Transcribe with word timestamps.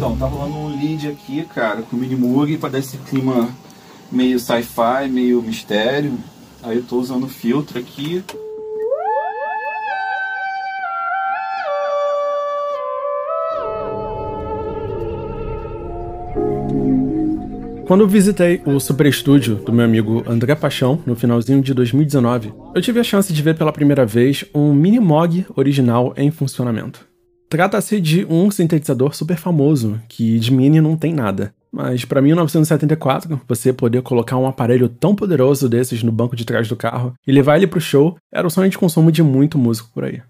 Então, 0.00 0.16
tá 0.16 0.24
rolando 0.24 0.56
um 0.56 0.80
lead 0.80 1.08
aqui, 1.08 1.44
cara, 1.44 1.82
com 1.82 1.94
o 1.94 2.00
Minimug 2.00 2.56
pra 2.56 2.70
dar 2.70 2.78
esse 2.78 2.96
clima 2.96 3.50
meio 4.10 4.40
sci-fi, 4.40 5.06
meio 5.10 5.42
mistério. 5.42 6.14
Aí 6.62 6.78
eu 6.78 6.82
tô 6.82 6.98
usando 6.98 7.28
filtro 7.28 7.78
aqui. 7.78 8.24
Quando 17.86 18.00
eu 18.00 18.08
visitei 18.08 18.62
o 18.64 18.80
Super 18.80 19.04
Estúdio 19.04 19.56
do 19.56 19.70
meu 19.70 19.84
amigo 19.84 20.24
André 20.26 20.54
Paixão 20.54 20.98
no 21.04 21.14
finalzinho 21.14 21.60
de 21.60 21.74
2019, 21.74 22.54
eu 22.74 22.80
tive 22.80 23.00
a 23.00 23.04
chance 23.04 23.30
de 23.30 23.42
ver 23.42 23.54
pela 23.54 23.70
primeira 23.70 24.06
vez 24.06 24.46
um 24.54 24.72
Minimog 24.72 25.44
original 25.54 26.14
em 26.16 26.30
funcionamento. 26.30 27.09
Trata-se 27.50 28.00
de 28.00 28.24
um 28.30 28.48
sintetizador 28.48 29.12
super 29.12 29.36
famoso, 29.36 30.00
que 30.08 30.38
de 30.38 30.52
mini 30.52 30.80
não 30.80 30.96
tem 30.96 31.12
nada. 31.12 31.52
Mas 31.72 32.04
para 32.04 32.22
1974, 32.22 33.40
você 33.48 33.72
poder 33.72 34.02
colocar 34.02 34.36
um 34.36 34.46
aparelho 34.46 34.88
tão 34.88 35.16
poderoso 35.16 35.68
desses 35.68 36.00
no 36.04 36.12
banco 36.12 36.36
de 36.36 36.44
trás 36.44 36.68
do 36.68 36.76
carro 36.76 37.12
e 37.26 37.32
levar 37.32 37.56
ele 37.56 37.66
pro 37.66 37.80
show 37.80 38.16
era 38.32 38.46
o 38.46 38.50
sonho 38.50 38.70
de 38.70 38.78
consumo 38.78 39.10
de 39.10 39.20
muito 39.20 39.58
músico 39.58 39.90
por 39.92 40.04
aí. 40.04 40.22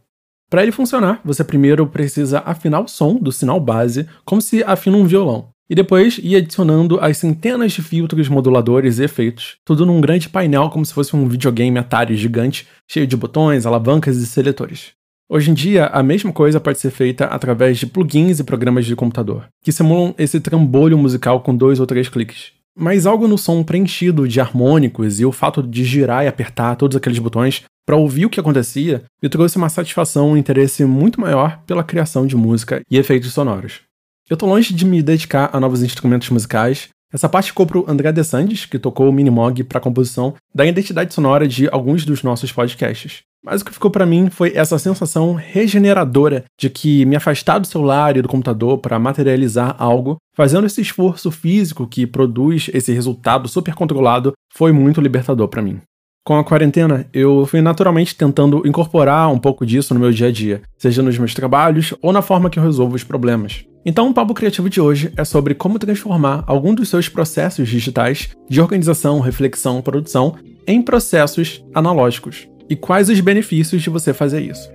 Para 0.49 0.63
ele 0.63 0.73
funcionar, 0.73 1.21
você 1.23 1.45
primeiro 1.45 1.87
precisa 1.87 2.43
afinar 2.45 2.81
o 2.81 2.89
som 2.89 3.17
do 3.17 3.31
sinal 3.31 3.61
base 3.61 4.07
como 4.25 4.41
se 4.41 4.65
afina 4.65 4.97
um 4.97 5.05
violão 5.05 5.51
e 5.69 5.75
depois 5.75 6.19
ir 6.23 6.37
adicionando 6.37 6.99
as 7.01 7.19
centenas 7.19 7.73
de 7.73 7.83
filtros, 7.83 8.31
moduladores 8.31 8.99
e 8.99 9.05
efeitos, 9.05 9.59
tudo 9.63 9.85
num 9.85 10.01
grande 10.01 10.27
painel 10.27 10.71
como 10.71 10.87
se 10.87 10.95
fosse 10.95 11.15
um 11.15 11.29
videogame 11.29 11.79
Atari 11.79 12.17
gigante, 12.17 12.67
cheio 12.91 13.07
de 13.07 13.17
botões, 13.17 13.67
alavancas 13.67 14.17
e 14.17 14.27
seletores. 14.27 14.99
Hoje 15.33 15.49
em 15.49 15.55
dia, 15.55 15.87
a 15.87 16.03
mesma 16.03 16.33
coisa 16.33 16.59
pode 16.59 16.81
ser 16.81 16.91
feita 16.91 17.27
através 17.27 17.79
de 17.79 17.87
plugins 17.87 18.41
e 18.41 18.45
programas 18.45 18.85
de 18.85 18.97
computador, 18.97 19.47
que 19.63 19.71
simulam 19.71 20.13
esse 20.19 20.41
trambolho 20.41 20.99
musical 20.99 21.41
com 21.41 21.55
dois 21.55 21.79
ou 21.79 21.87
três 21.87 22.09
cliques. 22.09 22.51
Mas 22.77 23.07
algo 23.07 23.29
no 23.29 23.39
som 23.39 23.63
preenchido 23.63 24.27
de 24.27 24.41
harmônicos 24.41 25.21
e 25.21 25.25
o 25.25 25.31
fato 25.31 25.63
de 25.63 25.85
girar 25.85 26.25
e 26.25 26.27
apertar 26.27 26.75
todos 26.75 26.97
aqueles 26.97 27.21
botões 27.21 27.63
para 27.87 27.95
ouvir 27.95 28.27
o 28.27 28.29
que 28.29 28.41
acontecia 28.41 29.05
me 29.23 29.29
trouxe 29.29 29.57
uma 29.57 29.69
satisfação 29.69 30.31
e 30.31 30.33
um 30.33 30.37
interesse 30.37 30.85
muito 30.85 31.21
maior 31.21 31.63
pela 31.65 31.85
criação 31.85 32.27
de 32.27 32.35
música 32.35 32.83
e 32.91 32.99
efeitos 32.99 33.33
sonoros. 33.33 33.83
Eu 34.29 34.37
tô 34.37 34.47
longe 34.47 34.75
de 34.75 34.85
me 34.85 35.01
dedicar 35.01 35.51
a 35.53 35.61
novos 35.61 35.81
instrumentos 35.81 36.29
musicais. 36.31 36.89
Essa 37.13 37.29
parte 37.29 37.51
ficou 37.51 37.67
pro 37.67 37.89
André 37.89 38.11
Dessandes, 38.11 38.67
que 38.67 38.81
tocou 38.81 39.09
o 39.09 39.13
Minimog 39.13 39.63
para 39.63 39.79
a 39.79 39.81
composição 39.81 40.35
da 40.53 40.67
identidade 40.67 41.15
sonora 41.15 41.47
de 41.47 41.69
alguns 41.71 42.05
dos 42.05 42.25
nossos 42.25 42.51
podcasts. 42.51 43.30
Mas 43.43 43.63
o 43.63 43.65
que 43.65 43.73
ficou 43.73 43.91
para 43.91 44.05
mim 44.05 44.29
foi 44.29 44.53
essa 44.55 44.79
sensação 44.79 45.33
regeneradora 45.33 46.45
de 46.59 46.69
que 46.69 47.07
me 47.07 47.17
afastar 47.17 47.59
do 47.59 47.67
celular 47.67 48.17
e 48.17 48.23
do 48.23 48.29
computador 48.29 48.79
para 48.79 48.99
materializar 48.99 49.75
algo, 49.79 50.19
fazendo 50.37 50.67
esse 50.67 50.83
esforço 50.83 51.31
físico 51.31 51.87
que 51.87 52.07
produz 52.07 52.71
esse 52.75 52.93
resultado 52.93 53.49
super 53.49 53.75
controlado, 53.75 54.35
foi 54.53 54.73
muito 54.73 55.01
libertador 55.01 55.49
para 55.49 55.63
mim. 55.63 55.81
Com 56.23 56.37
a 56.37 56.45
quarentena, 56.45 57.09
eu 57.15 57.47
fui 57.47 57.63
naturalmente 57.63 58.15
tentando 58.15 58.63
incorporar 58.67 59.33
um 59.33 59.39
pouco 59.39 59.65
disso 59.65 59.95
no 59.95 60.01
meu 60.01 60.13
dia 60.13 60.29
a 60.29 60.33
dia, 60.33 60.61
seja 60.77 61.03
nos 61.03 61.17
meus 61.17 61.33
trabalhos 61.33 61.95
ou 62.03 62.13
na 62.13 62.21
forma 62.21 62.51
que 62.51 62.59
eu 62.59 62.63
resolvo 62.63 62.95
os 62.95 63.03
problemas. 63.03 63.65
Então, 63.87 64.11
o 64.11 64.15
Papo 64.15 64.35
Criativo 64.35 64.69
de 64.69 64.83
hoje 64.83 65.11
é 65.17 65.25
sobre 65.25 65.55
como 65.55 65.79
transformar 65.79 66.45
algum 66.47 66.75
dos 66.75 66.91
seus 66.91 67.09
processos 67.09 67.67
digitais 67.67 68.29
de 68.51 68.61
organização, 68.61 69.19
reflexão, 69.19 69.81
produção 69.81 70.37
em 70.67 70.83
processos 70.83 71.65
analógicos 71.75 72.47
e 72.71 72.77
quais 72.77 73.09
os 73.09 73.21
benefícios 73.21 73.83
de 73.83 73.91
você 73.91 74.15
fazer 74.15 74.41
isso. 74.41 74.71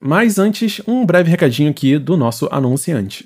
Mas 0.00 0.36
antes, 0.36 0.82
um 0.86 1.06
breve 1.06 1.30
recadinho 1.30 1.70
aqui 1.70 1.96
do 1.96 2.16
nosso 2.16 2.48
anunciante. 2.50 3.24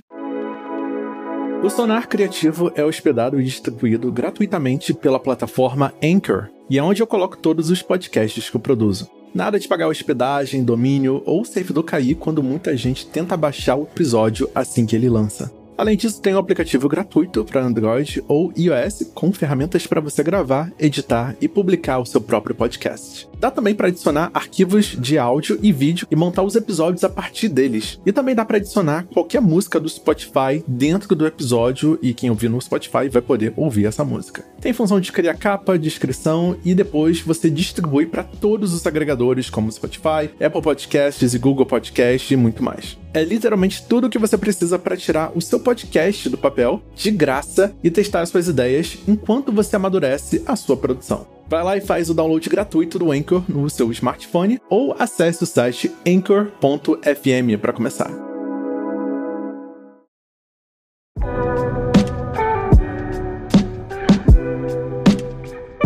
O 1.64 1.70
Sonar 1.70 2.06
Criativo 2.06 2.70
é 2.74 2.84
hospedado 2.84 3.40
e 3.40 3.44
distribuído 3.44 4.12
gratuitamente 4.12 4.92
pela 4.92 5.18
plataforma 5.18 5.94
Anchor, 6.04 6.50
e 6.68 6.78
é 6.78 6.82
onde 6.82 7.02
eu 7.02 7.06
coloco 7.06 7.38
todos 7.38 7.70
os 7.70 7.80
podcasts 7.80 8.50
que 8.50 8.56
eu 8.56 8.60
produzo. 8.60 9.08
Nada 9.34 9.58
de 9.58 9.66
pagar 9.66 9.88
hospedagem, 9.88 10.62
domínio 10.62 11.22
ou 11.24 11.44
servidor 11.44 11.82
cair 11.82 12.14
quando 12.14 12.42
muita 12.42 12.76
gente 12.76 13.06
tenta 13.06 13.36
baixar 13.36 13.76
o 13.76 13.84
episódio 13.84 14.48
assim 14.54 14.84
que 14.84 14.94
ele 14.94 15.08
lança. 15.08 15.50
Além 15.76 15.96
disso, 15.96 16.20
tem 16.22 16.34
um 16.34 16.38
aplicativo 16.38 16.88
gratuito 16.88 17.44
para 17.44 17.62
Android 17.62 18.24
ou 18.26 18.52
iOS 18.56 19.10
com 19.14 19.32
ferramentas 19.32 19.86
para 19.86 20.00
você 20.00 20.22
gravar, 20.22 20.72
editar 20.78 21.36
e 21.40 21.46
publicar 21.46 21.98
o 21.98 22.06
seu 22.06 22.20
próprio 22.20 22.54
podcast. 22.54 23.28
Dá 23.38 23.50
também 23.50 23.74
para 23.74 23.88
adicionar 23.88 24.30
arquivos 24.32 24.96
de 24.98 25.18
áudio 25.18 25.58
e 25.62 25.72
vídeo 25.72 26.06
e 26.10 26.16
montar 26.16 26.42
os 26.42 26.56
episódios 26.56 27.04
a 27.04 27.08
partir 27.08 27.48
deles. 27.48 28.00
E 28.06 28.12
também 28.12 28.34
dá 28.34 28.44
para 28.44 28.56
adicionar 28.56 29.06
qualquer 29.12 29.42
música 29.42 29.78
do 29.78 29.88
Spotify 29.88 30.64
dentro 30.66 31.14
do 31.14 31.26
episódio 31.26 31.98
e 32.00 32.14
quem 32.14 32.30
ouvir 32.30 32.48
no 32.48 32.60
Spotify 32.60 33.08
vai 33.10 33.20
poder 33.20 33.52
ouvir 33.56 33.86
essa 33.86 34.04
música. 34.04 34.44
Tem 34.60 34.72
função 34.72 34.98
de 34.98 35.12
criar 35.12 35.34
capa, 35.34 35.78
descrição 35.78 36.56
e 36.64 36.74
depois 36.74 37.20
você 37.20 37.50
distribui 37.50 38.06
para 38.06 38.24
todos 38.24 38.72
os 38.72 38.86
agregadores 38.86 39.50
como 39.50 39.70
Spotify, 39.70 40.30
Apple 40.40 40.62
Podcasts 40.62 41.34
e 41.34 41.38
Google 41.38 41.66
Podcasts 41.66 42.30
e 42.30 42.36
muito 42.36 42.62
mais. 42.62 42.96
É 43.12 43.24
literalmente 43.24 43.84
tudo 43.86 44.06
o 44.06 44.10
que 44.10 44.18
você 44.18 44.36
precisa 44.36 44.78
para 44.78 44.96
tirar 44.96 45.32
o 45.34 45.40
seu 45.40 45.60
podcast 45.60 46.28
do 46.28 46.36
papel 46.36 46.82
de 46.94 47.10
graça 47.10 47.74
e 47.82 47.90
testar 47.90 48.20
as 48.20 48.28
suas 48.28 48.48
ideias 48.48 48.98
enquanto 49.06 49.52
você 49.52 49.76
amadurece 49.76 50.42
a 50.46 50.56
sua 50.56 50.76
produção. 50.76 51.26
Vai 51.48 51.62
lá 51.62 51.76
e 51.76 51.80
faz 51.80 52.10
o 52.10 52.14
download 52.14 52.48
gratuito 52.48 52.98
do 52.98 53.12
Anchor 53.12 53.42
no 53.48 53.70
seu 53.70 53.90
smartphone 53.92 54.60
ou 54.68 54.94
acesse 54.98 55.44
o 55.44 55.46
site 55.46 55.92
anchor.fm 56.06 57.60
para 57.60 57.72
começar. 57.72 58.25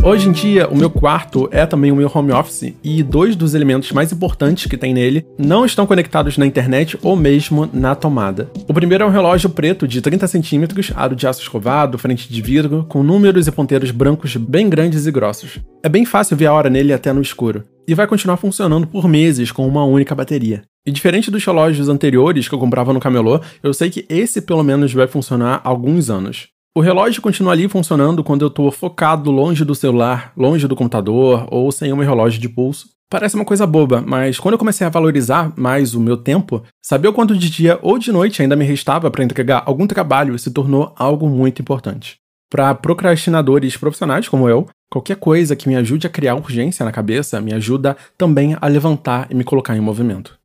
Hoje 0.03 0.31
em 0.31 0.33
dia, 0.33 0.67
o 0.67 0.75
meu 0.75 0.89
quarto 0.89 1.47
é 1.53 1.67
também 1.67 1.93
o 1.93 1.97
meu 1.97 2.11
home 2.13 2.33
office 2.33 2.73
e 2.83 3.03
dois 3.03 3.37
dos 3.37 3.53
elementos 3.53 3.93
mais 3.93 4.11
importantes 4.11 4.65
que 4.65 4.79
tem 4.79 4.95
nele 4.95 5.27
não 5.39 5.67
estão 5.67 5.87
conectados 5.87 6.39
na 6.39 6.47
internet 6.47 6.99
ou 7.03 7.15
mesmo 7.15 7.69
na 7.71 7.95
tomada. 7.95 8.51
O 8.67 8.73
primeiro 8.73 9.05
é 9.05 9.07
um 9.07 9.11
relógio 9.11 9.51
preto 9.51 9.87
de 9.87 10.01
30 10.01 10.27
centímetros, 10.27 10.91
aro 10.97 11.15
de 11.15 11.27
aço 11.27 11.43
escovado, 11.43 11.99
frente 11.99 12.33
de 12.33 12.41
vidro, 12.41 12.87
com 12.89 13.03
números 13.03 13.47
e 13.47 13.53
ponteiros 13.53 13.91
brancos 13.91 14.37
bem 14.37 14.71
grandes 14.71 15.07
e 15.07 15.13
grossos. 15.13 15.61
É 15.83 15.89
bem 15.89 16.07
fácil 16.07 16.35
ver 16.35 16.47
a 16.47 16.55
hora 16.55 16.71
nele 16.71 16.95
até 16.95 17.13
no 17.13 17.21
escuro, 17.21 17.63
e 17.87 17.95
vai 17.95 18.07
continuar 18.07 18.39
funcionando 18.39 18.87
por 18.87 19.07
meses 19.07 19.53
com 19.53 19.69
uma 19.69 19.85
única 19.85 20.15
bateria. 20.15 20.63
E 20.87 20.91
diferente 20.91 21.31
dos 21.31 21.45
relógios 21.45 21.91
anteriores 21.91 22.49
que 22.49 22.55
eu 22.55 22.59
comprava 22.59 22.95
no 22.95 23.01
camelô, 23.01 23.39
eu 23.63 23.75
sei 23.75 23.91
que 23.91 24.07
esse 24.09 24.41
pelo 24.41 24.63
menos 24.63 24.95
vai 24.95 25.07
funcionar 25.07 25.61
alguns 25.63 26.09
anos. 26.09 26.49
O 26.73 26.81
relógio 26.81 27.21
continua 27.21 27.53
ali 27.53 27.69
funcionando 27.69 28.23
quando 28.23 28.43
eu 28.43 28.49
estou 28.49 28.71
focado 28.71 29.29
longe 29.33 29.65
do 29.65 29.75
celular, 29.75 30.33
longe 30.37 30.69
do 30.69 30.77
computador 30.77 31.45
ou 31.51 31.73
sem 31.73 31.93
um 31.93 31.99
relógio 31.99 32.41
de 32.41 32.49
pulso. 32.49 32.91
Parece 33.11 33.35
uma 33.35 33.45
coisa 33.45 33.67
boba, 33.67 34.01
mas 34.07 34.39
quando 34.39 34.53
eu 34.53 34.59
comecei 34.59 34.87
a 34.87 34.91
valorizar 34.91 35.53
mais 35.57 35.97
o 35.97 36.01
meu 36.01 36.17
tempo, 36.17 36.63
saber 36.81 37.09
o 37.09 37.13
quanto 37.13 37.37
de 37.37 37.51
dia 37.51 37.77
ou 37.83 37.99
de 37.99 38.13
noite 38.13 38.41
ainda 38.41 38.55
me 38.55 38.65
restava 38.65 39.11
para 39.11 39.25
entregar 39.25 39.65
algum 39.67 39.85
trabalho 39.85 40.39
se 40.39 40.53
tornou 40.53 40.95
algo 40.97 41.29
muito 41.29 41.61
importante. 41.61 42.19
Para 42.49 42.73
procrastinadores 42.73 43.77
profissionais 43.77 44.29
como 44.29 44.49
eu, 44.49 44.69
qualquer 44.89 45.17
coisa 45.17 45.57
que 45.57 45.69
me 45.69 45.75
ajude 45.75 46.07
a 46.07 46.11
criar 46.11 46.37
urgência 46.37 46.85
na 46.85 46.93
cabeça 46.93 47.41
me 47.41 47.53
ajuda 47.53 47.97
também 48.17 48.57
a 48.61 48.69
levantar 48.69 49.27
e 49.29 49.35
me 49.35 49.43
colocar 49.43 49.77
em 49.77 49.81
movimento. 49.81 50.40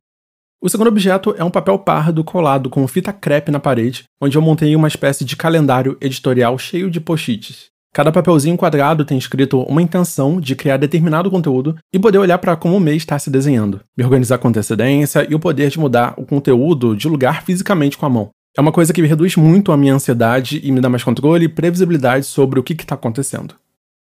O 0.60 0.70
segundo 0.70 0.88
objeto 0.88 1.34
é 1.36 1.44
um 1.44 1.50
papel 1.50 1.78
pardo 1.78 2.24
colado 2.24 2.70
com 2.70 2.88
fita 2.88 3.12
crepe 3.12 3.52
na 3.52 3.60
parede, 3.60 4.04
onde 4.20 4.38
eu 4.38 4.42
montei 4.42 4.74
uma 4.74 4.88
espécie 4.88 5.24
de 5.24 5.36
calendário 5.36 5.98
editorial 6.00 6.58
cheio 6.58 6.90
de 6.90 6.98
post-its. 6.98 7.66
Cada 7.92 8.10
papelzinho 8.10 8.56
quadrado 8.56 9.04
tem 9.04 9.16
escrito 9.16 9.62
uma 9.62 9.82
intenção 9.82 10.40
de 10.40 10.56
criar 10.56 10.78
determinado 10.78 11.30
conteúdo 11.30 11.76
e 11.92 11.98
poder 11.98 12.18
olhar 12.18 12.38
para 12.38 12.56
como 12.56 12.76
o 12.76 12.80
mês 12.80 12.98
está 12.98 13.18
se 13.18 13.30
desenhando, 13.30 13.80
me 13.96 14.04
organizar 14.04 14.38
com 14.38 14.48
antecedência 14.48 15.26
e 15.30 15.34
o 15.34 15.40
poder 15.40 15.70
de 15.70 15.78
mudar 15.78 16.14
o 16.16 16.24
conteúdo 16.24 16.96
de 16.96 17.08
lugar 17.08 17.42
fisicamente 17.42 17.96
com 17.96 18.06
a 18.06 18.10
mão. 18.10 18.30
É 18.56 18.60
uma 18.60 18.72
coisa 18.72 18.92
que 18.92 19.02
reduz 19.02 19.36
muito 19.36 19.72
a 19.72 19.76
minha 19.76 19.94
ansiedade 19.94 20.60
e 20.64 20.72
me 20.72 20.80
dá 20.80 20.88
mais 20.88 21.04
controle 21.04 21.44
e 21.44 21.48
previsibilidade 21.48 22.24
sobre 22.24 22.58
o 22.58 22.62
que 22.62 22.72
está 22.72 22.94
acontecendo. 22.94 23.54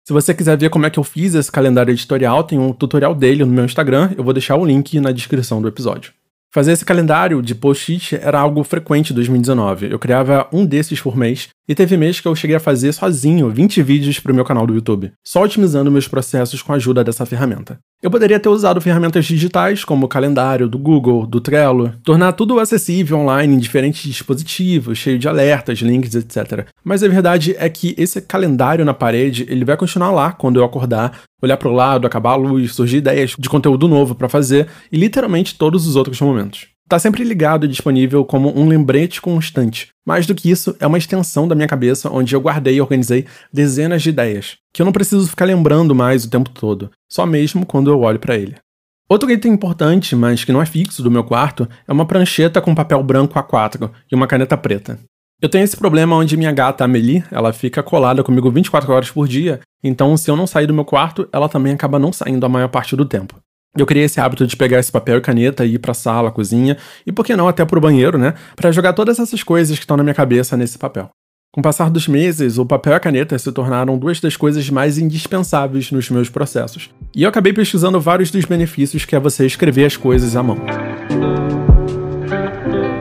Se 0.05 0.13
você 0.13 0.33
quiser 0.33 0.57
ver 0.57 0.69
como 0.69 0.85
é 0.85 0.89
que 0.89 0.97
eu 0.97 1.03
fiz 1.03 1.33
esse 1.35 1.51
calendário 1.51 1.91
editorial, 1.91 2.43
tem 2.45 2.57
um 2.57 2.71
tutorial 2.71 3.13
dele 3.13 3.43
no 3.43 3.51
meu 3.51 3.65
Instagram, 3.65 4.11
eu 4.17 4.23
vou 4.23 4.33
deixar 4.33 4.55
o 4.55 4.65
link 4.65 4.97
na 5.01 5.11
descrição 5.11 5.61
do 5.61 5.67
episódio. 5.67 6.13
Fazer 6.57 6.71
esse 6.71 6.83
calendário 6.83 7.39
de 7.39 7.53
post-it 7.53 8.15
era 8.15 8.39
algo 8.39 8.63
frequente 8.63 9.11
em 9.11 9.13
2019. 9.13 9.91
Eu 9.91 9.99
criava 9.99 10.49
um 10.51 10.65
desses 10.65 10.99
por 10.99 11.15
mês 11.15 11.49
e 11.69 11.75
teve 11.75 11.95
mês 11.95 12.19
que 12.19 12.27
eu 12.27 12.35
cheguei 12.35 12.55
a 12.55 12.59
fazer 12.59 12.91
sozinho 12.93 13.51
20 13.51 13.83
vídeos 13.83 14.19
para 14.19 14.31
o 14.31 14.35
meu 14.35 14.43
canal 14.43 14.65
do 14.65 14.73
YouTube, 14.73 15.13
só 15.23 15.43
otimizando 15.43 15.91
meus 15.91 16.07
processos 16.07 16.63
com 16.63 16.73
a 16.73 16.77
ajuda 16.77 17.03
dessa 17.03 17.27
ferramenta. 17.27 17.77
Eu 17.99 18.11
poderia 18.11 18.39
ter 18.39 18.49
usado 18.49 18.79
ferramentas 18.79 19.25
digitais 19.25 19.83
como 19.83 20.05
o 20.05 20.09
calendário 20.09 20.69
do 20.69 20.77
Google, 20.77 21.25
do 21.25 21.41
Trello, 21.41 21.93
tornar 22.03 22.33
tudo 22.33 22.59
acessível 22.59 23.17
online 23.17 23.55
em 23.55 23.57
diferentes 23.57 24.03
dispositivos, 24.03 24.99
cheio 24.99 25.17
de 25.17 25.27
alertas, 25.27 25.79
links, 25.79 26.13
etc. 26.13 26.67
Mas 26.83 27.01
a 27.01 27.07
verdade 27.07 27.55
é 27.57 27.67
que 27.67 27.95
esse 27.97 28.21
calendário 28.21 28.85
na 28.85 28.93
parede, 28.93 29.47
ele 29.49 29.65
vai 29.65 29.75
continuar 29.75 30.11
lá 30.11 30.31
quando 30.31 30.59
eu 30.59 30.63
acordar, 30.63 31.21
olhar 31.41 31.57
para 31.57 31.69
o 31.69 31.73
lado, 31.73 32.05
acabar 32.05 32.33
a 32.33 32.35
luz, 32.35 32.75
surgir 32.75 32.97
ideias 32.97 33.35
de 33.37 33.49
conteúdo 33.49 33.87
novo 33.87 34.13
para 34.13 34.29
fazer 34.29 34.67
e 34.91 34.97
literalmente 34.97 35.57
todos 35.57 35.87
os 35.87 35.95
outros 35.95 36.21
momentos. 36.21 36.76
Está 36.87 36.97
sempre 36.97 37.25
ligado 37.25 37.65
e 37.65 37.67
disponível 37.67 38.23
como 38.23 38.57
um 38.57 38.65
lembrete 38.65 39.19
constante. 39.19 39.89
Mais 40.07 40.25
do 40.25 40.33
que 40.33 40.49
isso, 40.49 40.73
é 40.79 40.87
uma 40.87 40.97
extensão 40.97 41.45
da 41.45 41.53
minha 41.53 41.67
cabeça 41.67 42.09
onde 42.09 42.33
eu 42.33 42.39
guardei 42.39 42.75
e 42.75 42.81
organizei 42.81 43.25
dezenas 43.51 44.01
de 44.01 44.07
ideias, 44.07 44.55
que 44.73 44.81
eu 44.81 44.85
não 44.85 44.93
preciso 44.93 45.27
ficar 45.27 45.43
lembrando 45.43 45.93
mais 45.93 46.23
o 46.23 46.29
tempo 46.29 46.49
todo, 46.49 46.89
só 47.11 47.25
mesmo 47.25 47.65
quando 47.65 47.91
eu 47.91 47.99
olho 47.99 48.19
para 48.19 48.37
ele. 48.37 48.55
Outro 49.09 49.29
item 49.29 49.51
importante, 49.51 50.15
mas 50.15 50.45
que 50.45 50.53
não 50.53 50.61
é 50.61 50.65
fixo 50.65 51.03
do 51.03 51.11
meu 51.11 51.25
quarto, 51.25 51.67
é 51.85 51.91
uma 51.91 52.05
prancheta 52.05 52.61
com 52.61 52.73
papel 52.73 53.03
branco 53.03 53.37
A4 53.37 53.91
e 54.09 54.15
uma 54.15 54.25
caneta 54.25 54.55
preta. 54.55 54.97
Eu 55.41 55.49
tenho 55.49 55.65
esse 55.65 55.75
problema 55.75 56.15
onde 56.15 56.37
minha 56.37 56.53
gata 56.53 56.85
Amelie, 56.85 57.21
ela 57.29 57.51
fica 57.51 57.83
colada 57.83 58.23
comigo 58.23 58.49
24 58.49 58.93
horas 58.93 59.11
por 59.11 59.27
dia, 59.27 59.59
então 59.83 60.15
se 60.15 60.31
eu 60.31 60.37
não 60.37 60.47
sair 60.47 60.67
do 60.67 60.73
meu 60.73 60.85
quarto, 60.85 61.27
ela 61.33 61.49
também 61.49 61.73
acaba 61.73 61.99
não 61.99 62.13
saindo 62.13 62.45
a 62.45 62.49
maior 62.49 62.69
parte 62.69 62.95
do 62.95 63.03
tempo. 63.03 63.35
Eu 63.75 63.85
criei 63.85 64.05
esse 64.05 64.19
hábito 64.19 64.45
de 64.45 64.55
pegar 64.55 64.79
esse 64.79 64.91
papel 64.91 65.17
e 65.17 65.21
caneta 65.21 65.65
e 65.65 65.75
ir 65.75 65.79
pra 65.79 65.93
sala, 65.93 66.31
cozinha 66.31 66.77
e 67.05 67.11
por 67.11 67.25
que 67.25 67.35
não 67.35 67.47
até 67.47 67.63
pro 67.65 67.81
banheiro, 67.81 68.17
né? 68.17 68.33
Para 68.55 68.71
jogar 68.71 68.93
todas 68.93 69.19
essas 69.19 69.43
coisas 69.43 69.77
que 69.77 69.83
estão 69.83 69.97
na 69.97 70.03
minha 70.03 70.15
cabeça 70.15 70.57
nesse 70.57 70.77
papel. 70.77 71.09
Com 71.53 71.61
o 71.61 71.63
passar 71.63 71.89
dos 71.89 72.07
meses, 72.07 72.57
o 72.57 72.65
papel 72.65 72.93
e 72.93 72.95
a 72.95 72.99
caneta 72.99 73.37
se 73.39 73.51
tornaram 73.51 73.97
duas 73.97 74.19
das 74.19 74.37
coisas 74.37 74.69
mais 74.69 74.97
indispensáveis 74.97 75.91
nos 75.91 76.09
meus 76.09 76.29
processos. 76.29 76.89
E 77.15 77.23
eu 77.23 77.29
acabei 77.29 77.53
pesquisando 77.53 77.99
vários 77.99 78.29
dos 78.29 78.45
benefícios 78.45 79.05
que 79.05 79.15
é 79.15 79.19
você 79.19 79.45
escrever 79.45 79.85
as 79.85 79.97
coisas 79.97 80.35
à 80.35 80.43
mão. 80.43 80.57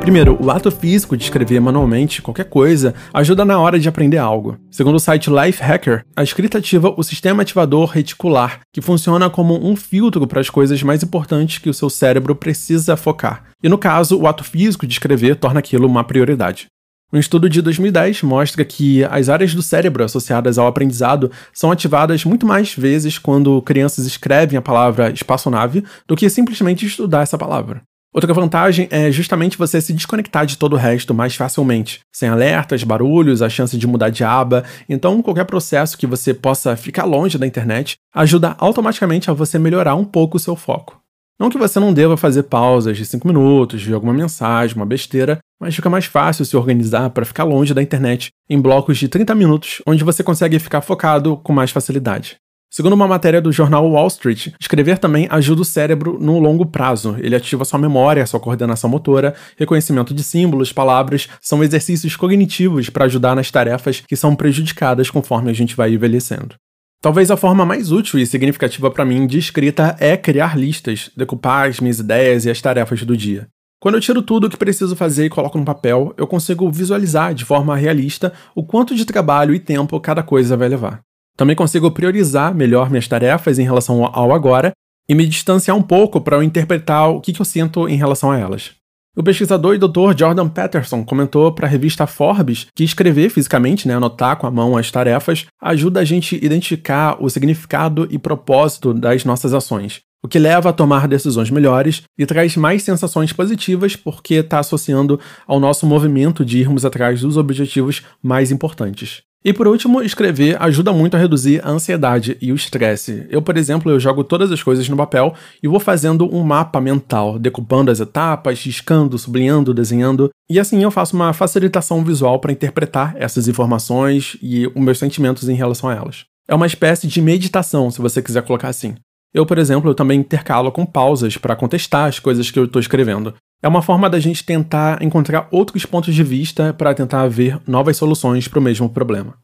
Primeiro, 0.06 0.38
o 0.40 0.52
ato 0.52 0.70
físico 0.70 1.16
de 1.16 1.24
escrever 1.24 1.60
manualmente 1.60 2.22
qualquer 2.22 2.44
coisa 2.44 2.94
ajuda 3.12 3.44
na 3.44 3.58
hora 3.58 3.76
de 3.76 3.88
aprender 3.88 4.18
algo. 4.18 4.56
Segundo 4.70 4.94
o 4.94 5.00
site 5.00 5.28
Lifehacker, 5.28 6.04
a 6.14 6.22
escrita 6.22 6.58
ativa 6.58 6.94
o 6.96 7.02
sistema 7.02 7.42
ativador 7.42 7.86
reticular, 7.86 8.60
que 8.72 8.80
funciona 8.80 9.28
como 9.28 9.68
um 9.68 9.74
filtro 9.74 10.24
para 10.24 10.40
as 10.40 10.48
coisas 10.48 10.80
mais 10.84 11.02
importantes 11.02 11.58
que 11.58 11.68
o 11.68 11.74
seu 11.74 11.90
cérebro 11.90 12.36
precisa 12.36 12.96
focar. 12.96 13.46
E 13.60 13.68
no 13.68 13.76
caso, 13.76 14.16
o 14.16 14.28
ato 14.28 14.44
físico 14.44 14.86
de 14.86 14.92
escrever 14.92 15.34
torna 15.34 15.58
aquilo 15.58 15.88
uma 15.88 16.04
prioridade. 16.04 16.66
Um 17.12 17.18
estudo 17.18 17.50
de 17.50 17.60
2010 17.60 18.22
mostra 18.22 18.64
que 18.64 19.02
as 19.06 19.28
áreas 19.28 19.54
do 19.54 19.62
cérebro 19.62 20.04
associadas 20.04 20.56
ao 20.56 20.68
aprendizado 20.68 21.32
são 21.52 21.72
ativadas 21.72 22.24
muito 22.24 22.46
mais 22.46 22.72
vezes 22.72 23.18
quando 23.18 23.60
crianças 23.62 24.06
escrevem 24.06 24.56
a 24.56 24.62
palavra 24.62 25.10
espaçonave 25.10 25.82
do 26.06 26.14
que 26.14 26.30
simplesmente 26.30 26.86
estudar 26.86 27.22
essa 27.22 27.36
palavra. 27.36 27.82
Outra 28.16 28.32
vantagem 28.32 28.88
é 28.90 29.12
justamente 29.12 29.58
você 29.58 29.78
se 29.78 29.92
desconectar 29.92 30.46
de 30.46 30.56
todo 30.56 30.72
o 30.72 30.76
resto 30.76 31.12
mais 31.12 31.36
facilmente, 31.36 32.00
sem 32.10 32.30
alertas, 32.30 32.82
barulhos, 32.82 33.42
a 33.42 33.50
chance 33.50 33.76
de 33.76 33.86
mudar 33.86 34.08
de 34.08 34.24
aba. 34.24 34.64
Então, 34.88 35.20
qualquer 35.20 35.44
processo 35.44 35.98
que 35.98 36.06
você 36.06 36.32
possa 36.32 36.74
ficar 36.76 37.04
longe 37.04 37.36
da 37.36 37.46
internet 37.46 37.96
ajuda 38.14 38.56
automaticamente 38.58 39.30
a 39.30 39.34
você 39.34 39.58
melhorar 39.58 39.96
um 39.96 40.04
pouco 40.06 40.38
o 40.38 40.40
seu 40.40 40.56
foco. 40.56 40.98
Não 41.38 41.50
que 41.50 41.58
você 41.58 41.78
não 41.78 41.92
deva 41.92 42.16
fazer 42.16 42.44
pausas 42.44 42.96
de 42.96 43.04
5 43.04 43.28
minutos, 43.28 43.82
ver 43.82 43.92
alguma 43.92 44.14
mensagem, 44.14 44.76
uma 44.76 44.86
besteira, 44.86 45.38
mas 45.60 45.74
fica 45.74 45.90
mais 45.90 46.06
fácil 46.06 46.46
se 46.46 46.56
organizar 46.56 47.10
para 47.10 47.26
ficar 47.26 47.44
longe 47.44 47.74
da 47.74 47.82
internet 47.82 48.30
em 48.48 48.58
blocos 48.58 48.96
de 48.96 49.08
30 49.08 49.34
minutos, 49.34 49.82
onde 49.86 50.02
você 50.02 50.24
consegue 50.24 50.58
ficar 50.58 50.80
focado 50.80 51.36
com 51.36 51.52
mais 51.52 51.70
facilidade. 51.70 52.38
Segundo 52.70 52.92
uma 52.92 53.08
matéria 53.08 53.40
do 53.40 53.52
jornal 53.52 53.88
Wall 53.88 54.08
Street, 54.08 54.48
escrever 54.60 54.98
também 54.98 55.26
ajuda 55.30 55.62
o 55.62 55.64
cérebro 55.64 56.18
no 56.20 56.38
longo 56.38 56.66
prazo. 56.66 57.16
Ele 57.20 57.34
ativa 57.34 57.64
sua 57.64 57.78
memória, 57.78 58.26
sua 58.26 58.40
coordenação 58.40 58.90
motora, 58.90 59.34
reconhecimento 59.56 60.12
de 60.12 60.22
símbolos, 60.22 60.72
palavras, 60.72 61.28
são 61.40 61.64
exercícios 61.64 62.16
cognitivos 62.16 62.90
para 62.90 63.06
ajudar 63.06 63.34
nas 63.34 63.50
tarefas 63.50 64.02
que 64.06 64.16
são 64.16 64.36
prejudicadas 64.36 65.10
conforme 65.10 65.50
a 65.50 65.54
gente 65.54 65.76
vai 65.76 65.94
envelhecendo. 65.94 66.54
Talvez 67.00 67.30
a 67.30 67.36
forma 67.36 67.64
mais 67.64 67.92
útil 67.92 68.18
e 68.18 68.26
significativa 68.26 68.90
para 68.90 69.04
mim 69.04 69.26
de 69.26 69.38
escrita 69.38 69.96
é 70.00 70.16
criar 70.16 70.58
listas, 70.58 71.10
decupar 71.16 71.68
as 71.68 71.78
minhas 71.78 72.00
ideias 72.00 72.44
e 72.44 72.50
as 72.50 72.60
tarefas 72.60 73.02
do 73.04 73.16
dia. 73.16 73.46
Quando 73.78 73.94
eu 73.94 74.00
tiro 74.00 74.22
tudo 74.22 74.46
o 74.46 74.50
que 74.50 74.56
preciso 74.56 74.96
fazer 74.96 75.26
e 75.26 75.30
coloco 75.30 75.58
no 75.58 75.64
papel, 75.64 76.12
eu 76.16 76.26
consigo 76.26 76.70
visualizar 76.70 77.32
de 77.34 77.44
forma 77.44 77.76
realista 77.76 78.32
o 78.54 78.64
quanto 78.64 78.94
de 78.94 79.04
trabalho 79.04 79.54
e 79.54 79.60
tempo 79.60 80.00
cada 80.00 80.22
coisa 80.22 80.56
vai 80.56 80.68
levar. 80.68 81.00
Também 81.36 81.54
consigo 81.54 81.90
priorizar 81.90 82.54
melhor 82.54 82.88
minhas 82.88 83.06
tarefas 83.06 83.58
em 83.58 83.64
relação 83.64 84.04
ao 84.04 84.32
agora 84.32 84.72
e 85.08 85.14
me 85.14 85.26
distanciar 85.26 85.76
um 85.76 85.82
pouco 85.82 86.20
para 86.20 86.36
eu 86.36 86.42
interpretar 86.42 87.10
o 87.10 87.20
que, 87.20 87.38
eu 87.38 87.44
sinto 87.44 87.88
em 87.88 87.96
relação 87.96 88.30
a 88.30 88.38
elas. 88.38 88.72
O 89.14 89.22
pesquisador 89.22 89.74
e 89.74 89.78
doutor 89.78 90.18
Jordan 90.18 90.48
Peterson 90.48 91.02
comentou 91.02 91.50
para 91.50 91.66
a 91.66 91.70
revista 91.70 92.06
Forbes 92.06 92.66
que 92.74 92.84
escrever 92.84 93.30
fisicamente, 93.30 93.88
né, 93.88 93.94
anotar 93.94 94.36
com 94.36 94.46
a 94.46 94.50
mão 94.50 94.76
as 94.76 94.90
tarefas, 94.90 95.46
ajuda 95.60 96.00
a 96.00 96.04
gente 96.04 96.34
a 96.34 96.44
identificar 96.44 97.16
o 97.18 97.30
significado 97.30 98.06
e 98.10 98.18
propósito 98.18 98.92
das 98.92 99.24
nossas 99.24 99.54
ações, 99.54 100.00
o 100.22 100.28
que 100.28 100.38
leva 100.38 100.68
a 100.68 100.72
tomar 100.72 101.08
decisões 101.08 101.50
melhores 101.50 102.02
e 102.18 102.26
traz 102.26 102.56
mais 102.56 102.82
sensações 102.82 103.32
positivas 103.32 103.96
porque 103.96 104.34
está 104.34 104.58
associando 104.58 105.18
ao 105.46 105.58
nosso 105.58 105.86
movimento 105.86 106.44
de 106.44 106.58
irmos 106.58 106.84
atrás 106.84 107.22
dos 107.22 107.38
objetivos 107.38 108.02
mais 108.22 108.50
importantes. 108.50 109.22
E 109.44 109.52
por 109.52 109.68
último, 109.68 110.02
escrever 110.02 110.60
ajuda 110.60 110.92
muito 110.92 111.16
a 111.16 111.20
reduzir 111.20 111.64
a 111.64 111.70
ansiedade 111.70 112.36
e 112.40 112.50
o 112.50 112.56
estresse. 112.56 113.26
Eu, 113.30 113.40
por 113.40 113.56
exemplo, 113.56 113.92
eu 113.92 114.00
jogo 114.00 114.24
todas 114.24 114.50
as 114.50 114.62
coisas 114.62 114.88
no 114.88 114.96
papel 114.96 115.34
e 115.62 115.68
vou 115.68 115.78
fazendo 115.78 116.28
um 116.34 116.42
mapa 116.42 116.80
mental, 116.80 117.38
decupando 117.38 117.90
as 117.90 118.00
etapas, 118.00 118.60
riscando, 118.60 119.16
sublinhando, 119.16 119.72
desenhando, 119.72 120.30
e 120.50 120.58
assim 120.58 120.82
eu 120.82 120.90
faço 120.90 121.14
uma 121.14 121.32
facilitação 121.32 122.04
visual 122.04 122.40
para 122.40 122.52
interpretar 122.52 123.14
essas 123.16 123.46
informações 123.46 124.36
e 124.42 124.66
os 124.66 124.82
meus 124.82 124.98
sentimentos 124.98 125.48
em 125.48 125.54
relação 125.54 125.88
a 125.88 125.94
elas. 125.94 126.24
É 126.48 126.54
uma 126.54 126.66
espécie 126.66 127.06
de 127.06 127.20
meditação, 127.20 127.90
se 127.90 128.00
você 128.00 128.20
quiser 128.20 128.42
colocar 128.42 128.68
assim. 128.68 128.96
Eu, 129.34 129.44
por 129.44 129.58
exemplo, 129.58 129.90
eu 129.90 129.94
também 129.94 130.20
intercalo 130.20 130.72
com 130.72 130.86
pausas 130.86 131.36
para 131.36 131.54
contestar 131.54 132.08
as 132.08 132.18
coisas 132.18 132.50
que 132.50 132.58
eu 132.58 132.64
estou 132.64 132.80
escrevendo. 132.80 133.34
É 133.62 133.68
uma 133.68 133.82
forma 133.82 134.08
da 134.08 134.20
gente 134.20 134.44
tentar 134.44 135.02
encontrar 135.02 135.48
outros 135.50 135.86
pontos 135.86 136.14
de 136.14 136.22
vista 136.22 136.74
para 136.74 136.94
tentar 136.94 137.26
ver 137.28 137.60
novas 137.66 137.96
soluções 137.96 138.46
para 138.46 138.58
o 138.58 138.62
mesmo 138.62 138.88
problema. 138.88 139.34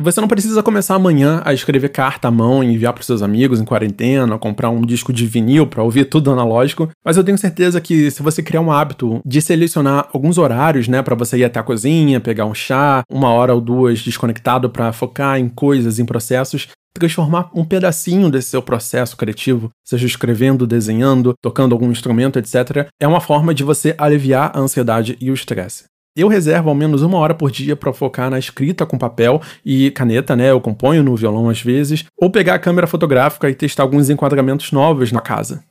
E 0.00 0.02
você 0.02 0.18
não 0.18 0.28
precisa 0.28 0.62
começar 0.62 0.94
amanhã 0.94 1.42
a 1.44 1.52
escrever 1.52 1.90
carta 1.90 2.28
à 2.28 2.30
mão 2.30 2.64
e 2.64 2.72
enviar 2.72 2.94
para 2.94 3.02
seus 3.02 3.20
amigos 3.20 3.60
em 3.60 3.66
quarentena, 3.66 4.38
comprar 4.38 4.70
um 4.70 4.80
disco 4.80 5.12
de 5.12 5.26
vinil 5.26 5.66
para 5.66 5.82
ouvir 5.82 6.06
tudo 6.06 6.32
analógico, 6.32 6.88
mas 7.04 7.18
eu 7.18 7.22
tenho 7.22 7.36
certeza 7.36 7.82
que 7.82 8.10
se 8.10 8.22
você 8.22 8.42
criar 8.42 8.62
um 8.62 8.72
hábito 8.72 9.20
de 9.26 9.42
selecionar 9.42 10.08
alguns 10.10 10.38
horários, 10.38 10.88
né, 10.88 11.02
para 11.02 11.14
você 11.14 11.36
ir 11.36 11.44
até 11.44 11.60
a 11.60 11.62
cozinha, 11.62 12.18
pegar 12.18 12.46
um 12.46 12.54
chá, 12.54 13.02
uma 13.10 13.28
hora 13.28 13.54
ou 13.54 13.60
duas 13.60 14.00
desconectado 14.00 14.70
para 14.70 14.90
focar 14.90 15.38
em 15.38 15.50
coisas, 15.50 15.98
em 15.98 16.06
processos, 16.06 16.68
transformar 16.94 17.50
um 17.54 17.62
pedacinho 17.62 18.30
desse 18.30 18.48
seu 18.48 18.62
processo 18.62 19.18
criativo, 19.18 19.68
seja 19.86 20.06
escrevendo, 20.06 20.66
desenhando, 20.66 21.34
tocando 21.42 21.74
algum 21.74 21.90
instrumento, 21.90 22.38
etc., 22.38 22.88
é 22.98 23.06
uma 23.06 23.20
forma 23.20 23.52
de 23.52 23.62
você 23.62 23.94
aliviar 23.98 24.50
a 24.54 24.60
ansiedade 24.60 25.18
e 25.20 25.30
o 25.30 25.34
estresse. 25.34 25.84
Eu 26.16 26.26
reservo 26.26 26.68
ao 26.68 26.74
menos 26.74 27.02
uma 27.02 27.18
hora 27.18 27.34
por 27.34 27.50
dia 27.50 27.76
para 27.76 27.92
focar 27.92 28.30
na 28.30 28.38
escrita 28.38 28.84
com 28.84 28.98
papel 28.98 29.40
e 29.64 29.90
caneta, 29.92 30.34
né? 30.34 30.50
Eu 30.50 30.60
componho 30.60 31.04
no 31.04 31.14
violão 31.14 31.48
às 31.48 31.62
vezes, 31.62 32.04
ou 32.20 32.30
pegar 32.30 32.54
a 32.54 32.58
câmera 32.58 32.86
fotográfica 32.86 33.48
e 33.48 33.54
testar 33.54 33.84
alguns 33.84 34.10
enquadramentos 34.10 34.72
novos 34.72 35.12
na 35.12 35.20
casa. 35.20 35.62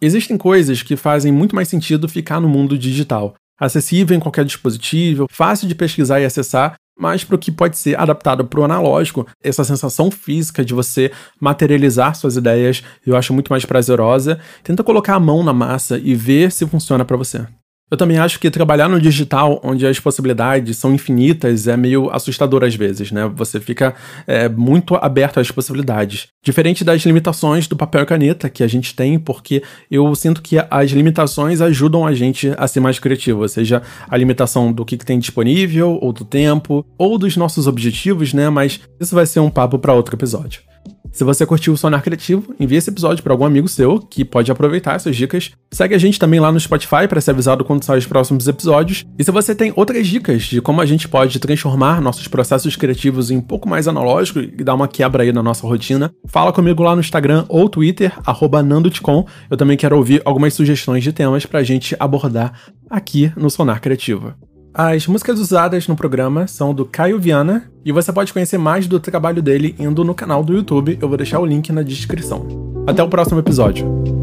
Existem 0.00 0.38
coisas 0.38 0.82
que 0.82 0.96
fazem 0.96 1.30
muito 1.30 1.54
mais 1.54 1.68
sentido 1.68 2.08
ficar 2.08 2.40
no 2.40 2.48
mundo 2.48 2.76
digital, 2.78 3.34
acessível 3.60 4.16
em 4.16 4.20
qualquer 4.20 4.44
dispositivo, 4.44 5.26
fácil 5.30 5.68
de 5.68 5.74
pesquisar 5.74 6.20
e 6.20 6.24
acessar, 6.24 6.74
mas 6.98 7.22
para 7.22 7.36
o 7.36 7.38
que 7.38 7.52
pode 7.52 7.76
ser 7.76 7.98
adaptado 7.98 8.44
para 8.44 8.60
o 8.60 8.64
analógico, 8.64 9.26
essa 9.42 9.62
sensação 9.62 10.10
física 10.10 10.64
de 10.64 10.74
você 10.74 11.12
materializar 11.40 12.14
suas 12.14 12.36
ideias, 12.36 12.82
eu 13.06 13.16
acho 13.16 13.32
muito 13.32 13.50
mais 13.50 13.64
prazerosa. 13.64 14.40
Tenta 14.62 14.82
colocar 14.82 15.14
a 15.14 15.20
mão 15.20 15.42
na 15.42 15.52
massa 15.52 15.98
e 15.98 16.14
ver 16.14 16.50
se 16.50 16.66
funciona 16.66 17.04
para 17.04 17.16
você. 17.16 17.46
Eu 17.92 17.98
também 17.98 18.16
acho 18.16 18.40
que 18.40 18.50
trabalhar 18.50 18.88
no 18.88 18.98
digital, 18.98 19.60
onde 19.62 19.86
as 19.86 20.00
possibilidades 20.00 20.78
são 20.78 20.94
infinitas, 20.94 21.68
é 21.68 21.76
meio 21.76 22.08
assustador 22.08 22.64
às 22.64 22.74
vezes, 22.74 23.12
né? 23.12 23.30
Você 23.34 23.60
fica 23.60 23.94
é, 24.26 24.48
muito 24.48 24.94
aberto 24.94 25.38
às 25.38 25.50
possibilidades. 25.50 26.28
Diferente 26.42 26.84
das 26.84 27.02
limitações 27.02 27.68
do 27.68 27.76
papel 27.76 28.00
e 28.00 28.06
caneta 28.06 28.48
que 28.48 28.62
a 28.62 28.66
gente 28.66 28.96
tem, 28.96 29.18
porque 29.18 29.62
eu 29.90 30.14
sinto 30.14 30.40
que 30.40 30.56
as 30.70 30.90
limitações 30.92 31.60
ajudam 31.60 32.06
a 32.06 32.14
gente 32.14 32.54
a 32.56 32.66
ser 32.66 32.80
mais 32.80 32.98
criativo, 32.98 33.46
seja 33.46 33.82
a 34.08 34.16
limitação 34.16 34.72
do 34.72 34.86
que, 34.86 34.96
que 34.96 35.04
tem 35.04 35.18
disponível, 35.18 35.98
ou 36.00 36.14
do 36.14 36.24
tempo, 36.24 36.86
ou 36.96 37.18
dos 37.18 37.36
nossos 37.36 37.66
objetivos, 37.66 38.32
né? 38.32 38.48
Mas 38.48 38.80
isso 38.98 39.14
vai 39.14 39.26
ser 39.26 39.40
um 39.40 39.50
papo 39.50 39.78
para 39.78 39.92
outro 39.92 40.16
episódio. 40.16 40.62
Se 41.12 41.24
você 41.24 41.44
curtiu 41.44 41.74
o 41.74 41.76
Sonar 41.76 42.02
Criativo, 42.02 42.54
envie 42.58 42.76
esse 42.76 42.88
episódio 42.88 43.22
para 43.22 43.34
algum 43.34 43.44
amigo 43.44 43.68
seu 43.68 43.98
que 43.98 44.24
pode 44.24 44.50
aproveitar 44.50 44.96
essas 44.96 45.14
dicas. 45.14 45.50
Segue 45.70 45.94
a 45.94 45.98
gente 45.98 46.18
também 46.18 46.40
lá 46.40 46.50
no 46.50 46.58
Spotify 46.58 47.06
para 47.06 47.20
ser 47.20 47.32
avisado 47.32 47.64
quando 47.64 47.84
saem 47.84 47.98
os 47.98 48.06
próximos 48.06 48.48
episódios. 48.48 49.04
E 49.18 49.22
se 49.22 49.30
você 49.30 49.54
tem 49.54 49.74
outras 49.76 50.06
dicas 50.06 50.44
de 50.44 50.62
como 50.62 50.80
a 50.80 50.86
gente 50.86 51.06
pode 51.06 51.38
transformar 51.38 52.00
nossos 52.00 52.26
processos 52.28 52.76
criativos 52.76 53.30
em 53.30 53.36
um 53.36 53.42
pouco 53.42 53.68
mais 53.68 53.86
analógico 53.86 54.38
e 54.38 54.64
dar 54.64 54.74
uma 54.74 54.88
quebra 54.88 55.22
aí 55.22 55.32
na 55.32 55.42
nossa 55.42 55.66
rotina, 55.66 56.10
fala 56.24 56.50
comigo 56.50 56.82
lá 56.82 56.94
no 56.94 57.02
Instagram 57.02 57.44
ou 57.46 57.68
Twitter, 57.68 58.14
nandotcom. 58.64 59.26
Eu 59.50 59.56
também 59.58 59.76
quero 59.76 59.98
ouvir 59.98 60.22
algumas 60.24 60.54
sugestões 60.54 61.04
de 61.04 61.12
temas 61.12 61.44
para 61.44 61.60
a 61.60 61.62
gente 61.62 61.94
abordar 62.00 62.54
aqui 62.88 63.30
no 63.36 63.50
Sonar 63.50 63.82
Criativo. 63.82 64.34
As 64.74 65.06
músicas 65.06 65.38
usadas 65.38 65.86
no 65.86 65.94
programa 65.94 66.46
são 66.46 66.72
do 66.72 66.86
Caio 66.86 67.20
Viana 67.20 67.70
e 67.84 67.92
você 67.92 68.10
pode 68.10 68.32
conhecer 68.32 68.56
mais 68.56 68.86
do 68.86 68.98
trabalho 68.98 69.42
dele 69.42 69.76
indo 69.78 70.02
no 70.02 70.14
canal 70.14 70.42
do 70.42 70.54
YouTube. 70.54 70.98
Eu 71.00 71.08
vou 71.08 71.16
deixar 71.18 71.40
o 71.40 71.46
link 71.46 71.70
na 71.70 71.82
descrição. 71.82 72.46
Até 72.86 73.02
o 73.02 73.08
próximo 73.08 73.38
episódio. 73.38 74.21